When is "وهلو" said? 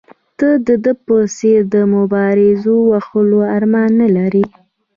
2.89-3.39